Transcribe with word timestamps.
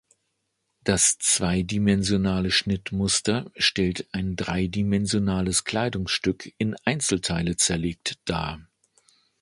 Das 0.83 1.19
zweidimensionale 1.19 2.49
Schnittmuster 2.49 3.51
stellt 3.55 4.07
ein 4.13 4.35
dreidimensionales 4.35 5.63
Kleidungsstück 5.63 6.51
in 6.57 6.75
Einzelteile 6.85 7.55
zerlegt 7.55 8.17
dar. 8.25 8.59